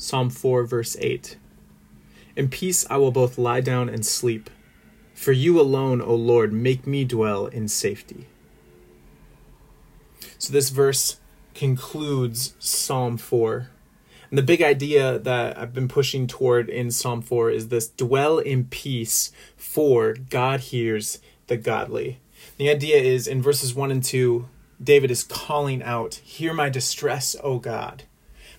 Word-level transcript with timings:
Psalm 0.00 0.30
4, 0.30 0.64
verse 0.64 0.96
8. 1.00 1.36
In 2.36 2.48
peace 2.48 2.86
I 2.88 2.98
will 2.98 3.10
both 3.10 3.36
lie 3.36 3.60
down 3.60 3.88
and 3.88 4.06
sleep. 4.06 4.48
For 5.12 5.32
you 5.32 5.60
alone, 5.60 6.00
O 6.00 6.14
Lord, 6.14 6.52
make 6.52 6.86
me 6.86 7.04
dwell 7.04 7.46
in 7.46 7.66
safety. 7.66 8.28
So 10.38 10.52
this 10.52 10.70
verse 10.70 11.18
concludes 11.52 12.54
Psalm 12.60 13.16
4. 13.16 13.70
And 14.30 14.38
the 14.38 14.44
big 14.44 14.62
idea 14.62 15.18
that 15.18 15.58
I've 15.58 15.74
been 15.74 15.88
pushing 15.88 16.28
toward 16.28 16.68
in 16.68 16.92
Psalm 16.92 17.20
4 17.20 17.50
is 17.50 17.66
this 17.66 17.88
dwell 17.88 18.38
in 18.38 18.66
peace, 18.66 19.32
for 19.56 20.12
God 20.12 20.60
hears 20.60 21.18
the 21.48 21.56
godly. 21.56 22.20
The 22.56 22.70
idea 22.70 22.98
is 22.98 23.26
in 23.26 23.42
verses 23.42 23.74
1 23.74 23.90
and 23.90 24.04
2, 24.04 24.48
David 24.80 25.10
is 25.10 25.24
calling 25.24 25.82
out, 25.82 26.14
Hear 26.22 26.54
my 26.54 26.68
distress, 26.68 27.34
O 27.42 27.58
God. 27.58 28.04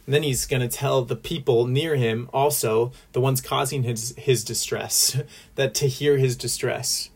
And 0.09 0.15
then 0.15 0.23
he's 0.23 0.47
going 0.47 0.67
to 0.67 0.67
tell 0.67 1.03
the 1.03 1.15
people 1.15 1.67
near 1.67 1.95
him, 1.95 2.31
also 2.33 2.91
the 3.11 3.21
ones 3.21 3.41
causing 3.41 3.83
his, 3.83 4.15
his 4.17 4.43
distress, 4.43 5.21
that 5.53 5.75
to 5.75 5.87
hear 5.87 6.17
his 6.17 6.35
distress. 6.35 7.11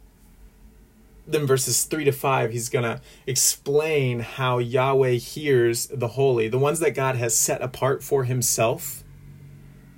Then 1.25 1.47
verses 1.47 1.85
3 1.85 2.03
to 2.03 2.11
5, 2.11 2.51
he's 2.51 2.69
going 2.69 2.83
to 2.85 3.01
explain 3.25 4.19
how 4.19 4.59
Yahweh 4.59 5.13
hears 5.13 5.87
the 5.87 6.09
holy, 6.09 6.47
the 6.47 6.59
ones 6.59 6.79
that 6.81 6.93
God 6.93 7.15
has 7.15 7.35
set 7.35 7.63
apart 7.63 8.03
for 8.03 8.25
himself. 8.25 9.03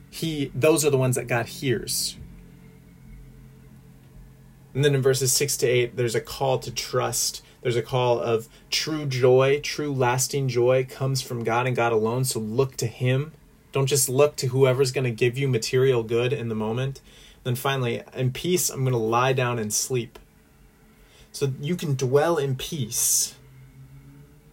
He 0.09 0.53
those 0.55 0.85
are 0.85 0.89
the 0.89 0.97
ones 0.97 1.17
that 1.17 1.27
God 1.27 1.47
hears. 1.47 2.15
And 4.73 4.85
then 4.85 4.95
in 4.95 5.01
verses 5.01 5.33
6 5.33 5.57
to 5.57 5.67
8, 5.67 5.97
there's 5.97 6.15
a 6.15 6.21
call 6.21 6.59
to 6.59 6.71
trust 6.71 7.41
there's 7.65 7.75
a 7.75 7.81
call 7.81 8.19
of 8.19 8.47
true 8.69 9.07
joy, 9.07 9.59
true 9.59 9.91
lasting 9.91 10.49
joy 10.49 10.85
comes 10.87 11.23
from 11.23 11.43
God 11.43 11.65
and 11.65 11.75
God 11.75 11.91
alone. 11.91 12.23
So 12.23 12.39
look 12.39 12.77
to 12.77 12.85
Him. 12.85 13.31
Don't 13.71 13.87
just 13.87 14.07
look 14.07 14.35
to 14.35 14.49
whoever's 14.49 14.91
going 14.91 15.05
to 15.05 15.09
give 15.09 15.35
you 15.35 15.47
material 15.47 16.03
good 16.03 16.31
in 16.31 16.47
the 16.47 16.53
moment. 16.53 17.01
Then 17.43 17.55
finally, 17.55 18.03
in 18.15 18.33
peace, 18.33 18.69
I'm 18.69 18.83
going 18.83 18.91
to 18.91 18.99
lie 18.99 19.33
down 19.33 19.57
and 19.57 19.73
sleep. 19.73 20.19
So 21.31 21.53
you 21.59 21.75
can 21.75 21.95
dwell 21.95 22.37
in 22.37 22.55
peace. 22.55 23.33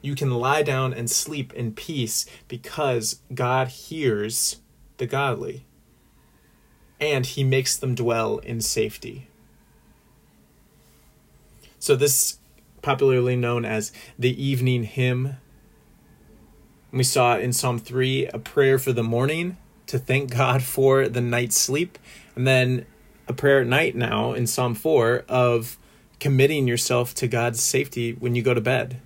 You 0.01 0.15
can 0.15 0.31
lie 0.31 0.63
down 0.63 0.95
and 0.95 1.11
sleep 1.11 1.53
in 1.53 1.75
peace 1.75 2.25
because 2.49 3.21
God 3.35 3.69
hears 3.69 4.61
the 4.97 5.07
godly 5.07 5.67
and 6.99 7.27
He 7.27 7.45
makes 7.45 7.77
them 7.77 7.95
dwell 7.95 8.39
in 8.39 8.63
safety. 8.63 9.29
So 11.79 11.95
this 11.95 12.39
popularly 12.83 13.37
known 13.37 13.65
as 13.65 13.93
the 14.19 14.43
evening 14.43 14.85
hymn. 14.85 15.37
We 16.93 17.05
saw 17.05 17.39
in 17.39 17.53
Psalm 17.53 17.79
3 17.79 18.27
a 18.27 18.39
prayer 18.39 18.79
for 18.79 18.93
the 18.93 19.03
morning 19.03 19.57
to 19.87 19.99
thank 19.99 20.31
God 20.31 20.63
for 20.63 21.09
the 21.09 21.21
night's 21.21 21.57
sleep, 21.57 21.99
and 22.37 22.47
then 22.47 22.87
a 23.29 23.33
prayer 23.33 23.61
at 23.61 23.67
night 23.67 23.95
now 23.95 24.33
in 24.33 24.47
Psalm 24.47 24.75
4 24.75 25.25
of 25.29 25.79
committing 26.21 26.69
yourself 26.69 27.15
to 27.15 27.27
God's 27.27 27.63
safety 27.63 28.13
when 28.13 28.35
you 28.35 28.43
go 28.43 28.55
to 28.55 28.61
bed. 28.61 29.01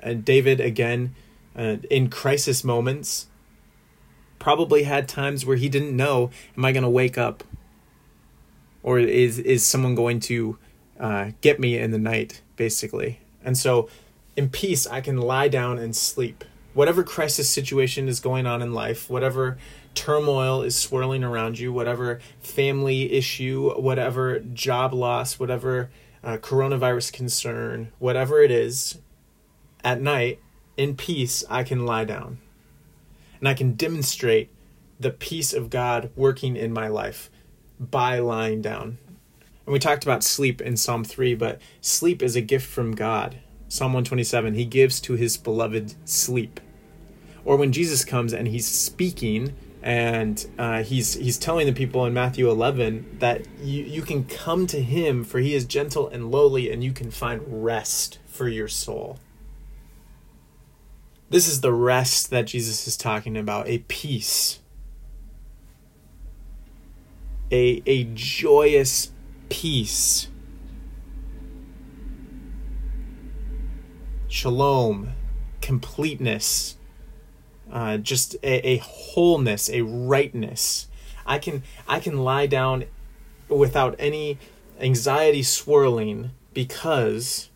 And 0.00 0.24
David, 0.24 0.60
again, 0.60 1.14
uh, 1.56 1.76
in 1.90 2.08
crisis 2.10 2.64
moments, 2.64 3.26
probably 4.38 4.84
had 4.84 5.08
times 5.08 5.44
where 5.44 5.56
he 5.56 5.68
didn't 5.68 5.94
know, 5.94 6.30
am 6.56 6.64
I 6.64 6.72
going 6.72 6.82
to 6.82 6.88
wake 6.88 7.18
up? 7.18 7.44
Or 8.82 8.98
is, 8.98 9.38
is 9.38 9.64
someone 9.64 9.94
going 9.94 10.20
to 10.20 10.58
uh, 11.00 11.30
get 11.40 11.58
me 11.58 11.78
in 11.78 11.90
the 11.90 11.98
night, 11.98 12.42
basically. 12.56 13.20
And 13.42 13.56
so, 13.56 13.88
in 14.36 14.50
peace, 14.50 14.86
I 14.86 15.00
can 15.00 15.18
lie 15.18 15.48
down 15.48 15.78
and 15.78 15.96
sleep. 15.96 16.44
Whatever 16.74 17.02
crisis 17.02 17.50
situation 17.50 18.08
is 18.08 18.20
going 18.20 18.46
on 18.46 18.62
in 18.62 18.72
life, 18.72 19.10
whatever 19.10 19.58
turmoil 19.94 20.62
is 20.62 20.76
swirling 20.76 21.24
around 21.24 21.58
you, 21.58 21.72
whatever 21.72 22.20
family 22.40 23.12
issue, 23.12 23.72
whatever 23.72 24.38
job 24.38 24.92
loss, 24.92 25.38
whatever 25.40 25.90
uh, 26.22 26.36
coronavirus 26.36 27.12
concern, 27.12 27.90
whatever 27.98 28.42
it 28.42 28.50
is, 28.50 28.98
at 29.82 30.00
night, 30.00 30.38
in 30.76 30.94
peace, 30.96 31.42
I 31.50 31.64
can 31.64 31.86
lie 31.86 32.04
down. 32.04 32.38
And 33.38 33.48
I 33.48 33.54
can 33.54 33.72
demonstrate 33.72 34.50
the 34.98 35.10
peace 35.10 35.52
of 35.52 35.70
God 35.70 36.10
working 36.14 36.56
in 36.56 36.72
my 36.72 36.88
life 36.88 37.30
by 37.78 38.18
lying 38.18 38.60
down, 38.60 38.98
and 39.70 39.72
we 39.74 39.78
talked 39.78 40.02
about 40.02 40.24
sleep 40.24 40.60
in 40.60 40.76
Psalm 40.76 41.04
3, 41.04 41.36
but 41.36 41.60
sleep 41.80 42.24
is 42.24 42.34
a 42.34 42.40
gift 42.40 42.66
from 42.66 42.92
God. 42.92 43.38
Psalm 43.68 43.92
127, 43.92 44.54
he 44.54 44.64
gives 44.64 45.00
to 45.02 45.12
his 45.12 45.36
beloved 45.36 45.94
sleep. 46.08 46.58
Or 47.44 47.56
when 47.56 47.70
Jesus 47.70 48.04
comes 48.04 48.32
and 48.32 48.48
he's 48.48 48.66
speaking 48.66 49.54
and 49.80 50.44
uh, 50.58 50.82
he's 50.82 51.14
he's 51.14 51.38
telling 51.38 51.68
the 51.68 51.72
people 51.72 52.04
in 52.04 52.12
Matthew 52.12 52.50
11 52.50 53.18
that 53.20 53.46
you, 53.62 53.84
you 53.84 54.02
can 54.02 54.24
come 54.24 54.66
to 54.66 54.82
him 54.82 55.22
for 55.22 55.38
he 55.38 55.54
is 55.54 55.66
gentle 55.66 56.08
and 56.08 56.32
lowly 56.32 56.72
and 56.72 56.82
you 56.82 56.92
can 56.92 57.12
find 57.12 57.64
rest 57.64 58.18
for 58.26 58.48
your 58.48 58.66
soul. 58.66 59.20
This 61.28 61.46
is 61.46 61.60
the 61.60 61.72
rest 61.72 62.30
that 62.30 62.48
Jesus 62.48 62.88
is 62.88 62.96
talking 62.96 63.36
about, 63.36 63.68
a 63.68 63.78
peace. 63.86 64.58
A, 67.52 67.84
a 67.86 68.02
joyous 68.14 69.12
peace, 69.50 70.28
shalom, 74.28 75.12
completeness, 75.60 76.78
uh, 77.70 77.98
just 77.98 78.34
a, 78.42 78.66
a 78.66 78.76
wholeness, 78.78 79.68
a 79.68 79.82
rightness. 79.82 80.88
I 81.26 81.38
can 81.38 81.62
I 81.86 82.00
can 82.00 82.24
lie 82.24 82.46
down 82.46 82.84
without 83.48 83.94
any 83.98 84.38
anxiety 84.80 85.42
swirling 85.42 86.30
because 86.54 87.50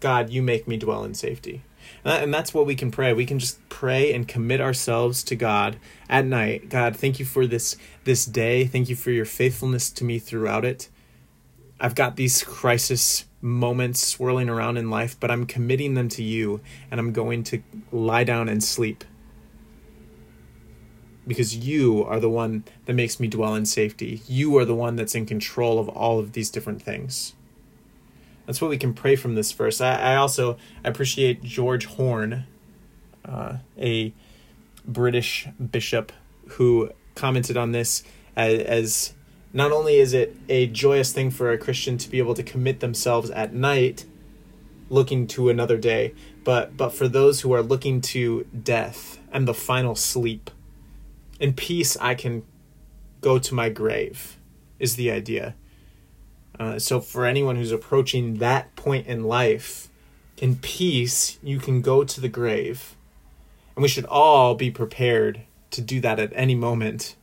God, 0.00 0.30
you 0.30 0.42
make 0.42 0.66
me 0.66 0.76
dwell 0.76 1.04
in 1.04 1.14
safety. 1.14 1.62
And 2.04 2.32
that's 2.32 2.54
what 2.54 2.66
we 2.66 2.74
can 2.74 2.90
pray. 2.90 3.12
We 3.12 3.26
can 3.26 3.38
just 3.38 3.66
pray 3.68 4.12
and 4.12 4.26
commit 4.26 4.60
ourselves 4.60 5.22
to 5.24 5.36
God 5.36 5.76
at 6.08 6.24
night. 6.24 6.70
God, 6.70 6.96
thank 6.96 7.18
you 7.18 7.26
for 7.26 7.46
this 7.46 7.76
this 8.04 8.24
day. 8.24 8.66
Thank 8.66 8.88
you 8.88 8.96
for 8.96 9.10
your 9.10 9.26
faithfulness 9.26 9.90
to 9.90 10.04
me 10.04 10.18
throughout 10.18 10.64
it. 10.64 10.88
I've 11.80 11.94
got 11.94 12.16
these 12.16 12.44
crisis 12.44 13.24
moments 13.40 14.06
swirling 14.06 14.50
around 14.50 14.76
in 14.76 14.90
life, 14.90 15.16
but 15.18 15.30
I'm 15.30 15.46
committing 15.46 15.94
them 15.94 16.08
to 16.10 16.22
you 16.22 16.60
and 16.90 17.00
I'm 17.00 17.12
going 17.12 17.42
to 17.44 17.62
lie 17.90 18.24
down 18.24 18.48
and 18.48 18.62
sleep. 18.62 19.02
Because 21.26 21.56
you 21.56 22.04
are 22.04 22.20
the 22.20 22.28
one 22.28 22.64
that 22.84 22.92
makes 22.92 23.18
me 23.18 23.28
dwell 23.28 23.54
in 23.54 23.64
safety. 23.64 24.20
You 24.26 24.56
are 24.58 24.64
the 24.64 24.74
one 24.74 24.96
that's 24.96 25.14
in 25.14 25.24
control 25.24 25.78
of 25.78 25.88
all 25.88 26.18
of 26.18 26.32
these 26.32 26.50
different 26.50 26.82
things. 26.82 27.34
That's 28.46 28.60
what 28.60 28.68
we 28.68 28.78
can 28.78 28.92
pray 28.92 29.16
from 29.16 29.34
this 29.34 29.52
verse. 29.52 29.80
I, 29.80 29.94
I 29.94 30.16
also 30.16 30.58
appreciate 30.84 31.42
George 31.42 31.86
Horne, 31.86 32.46
uh, 33.24 33.58
a 33.78 34.12
British 34.84 35.46
bishop, 35.70 36.12
who 36.48 36.90
commented 37.14 37.56
on 37.56 37.72
this 37.72 38.02
as, 38.34 38.60
as 38.60 39.14
not 39.52 39.72
only 39.72 39.96
is 39.96 40.12
it 40.12 40.36
a 40.48 40.66
joyous 40.66 41.12
thing 41.12 41.30
for 41.30 41.50
a 41.50 41.58
Christian 41.58 41.98
to 41.98 42.08
be 42.08 42.18
able 42.18 42.34
to 42.34 42.42
commit 42.42 42.80
themselves 42.80 43.30
at 43.30 43.52
night 43.52 44.04
looking 44.88 45.26
to 45.28 45.48
another 45.48 45.76
day, 45.76 46.14
but 46.44 46.76
but 46.76 46.90
for 46.90 47.08
those 47.08 47.40
who 47.40 47.52
are 47.52 47.62
looking 47.62 48.00
to 48.00 48.46
death 48.62 49.18
and 49.32 49.46
the 49.46 49.54
final 49.54 49.94
sleep. 49.94 50.50
In 51.38 51.52
peace 51.54 51.96
I 52.00 52.14
can 52.14 52.42
go 53.20 53.38
to 53.38 53.54
my 53.54 53.68
grave 53.68 54.36
is 54.78 54.96
the 54.96 55.10
idea. 55.10 55.54
Uh, 56.58 56.78
so 56.78 57.00
for 57.00 57.24
anyone 57.24 57.56
who's 57.56 57.72
approaching 57.72 58.36
that 58.36 58.74
point 58.76 59.06
in 59.06 59.24
life, 59.24 59.88
in 60.38 60.56
peace 60.56 61.38
you 61.42 61.58
can 61.58 61.80
go 61.80 62.04
to 62.04 62.20
the 62.20 62.28
grave. 62.28 62.96
And 63.74 63.82
we 63.82 63.88
should 63.88 64.04
all 64.06 64.54
be 64.54 64.70
prepared 64.70 65.42
to 65.70 65.80
do 65.80 66.00
that 66.00 66.18
at 66.18 66.32
any 66.34 66.54
moment 66.54 67.14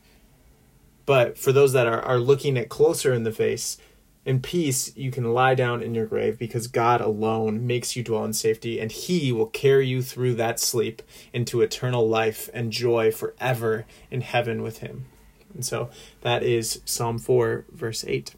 but 1.08 1.38
for 1.38 1.52
those 1.52 1.72
that 1.72 1.86
are, 1.86 2.02
are 2.02 2.18
looking 2.18 2.58
at 2.58 2.68
closer 2.68 3.14
in 3.14 3.22
the 3.22 3.32
face, 3.32 3.78
in 4.26 4.42
peace 4.42 4.94
you 4.94 5.10
can 5.10 5.32
lie 5.32 5.54
down 5.54 5.82
in 5.82 5.94
your 5.94 6.04
grave 6.04 6.38
because 6.38 6.66
God 6.66 7.00
alone 7.00 7.66
makes 7.66 7.96
you 7.96 8.02
dwell 8.02 8.26
in 8.26 8.34
safety, 8.34 8.78
and 8.78 8.92
He 8.92 9.32
will 9.32 9.46
carry 9.46 9.86
you 9.86 10.02
through 10.02 10.34
that 10.34 10.60
sleep 10.60 11.00
into 11.32 11.62
eternal 11.62 12.06
life 12.06 12.50
and 12.52 12.70
joy 12.70 13.10
forever 13.10 13.86
in 14.10 14.20
heaven 14.20 14.60
with 14.60 14.80
Him. 14.80 15.06
And 15.54 15.64
so 15.64 15.88
that 16.20 16.42
is 16.42 16.82
Psalm 16.84 17.16
4, 17.16 17.64
verse 17.72 18.04
8. 18.06 18.34